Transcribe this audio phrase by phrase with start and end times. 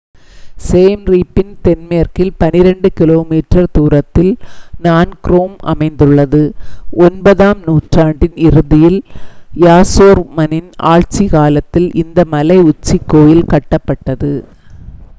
[0.59, 3.39] siem reap இன் தென்மேற்கில் 12 கி.மீ
[3.75, 6.41] தூரத்தில் phnom krom அமைந்துள்ளது
[7.01, 8.99] 9ஆம் நூற்றாண்டின் இறுதியில்
[9.61, 14.33] யசோவர்மனின் ஆட்சிக் காலத்தில் இந்த மலை உச்சிக் கோயில் கட்டப்பட்டது